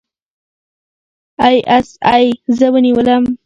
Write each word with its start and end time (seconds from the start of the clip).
اى 1.45 1.55
ايس 1.75 1.89
اى 2.11 2.21
زه 2.57 2.67
ونیولم. 2.73 3.25